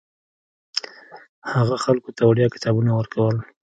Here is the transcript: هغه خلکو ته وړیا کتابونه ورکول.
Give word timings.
هغه 1.53 1.75
خلکو 1.83 2.09
ته 2.17 2.21
وړیا 2.29 2.47
کتابونه 2.55 2.91
ورکول. 2.93 3.35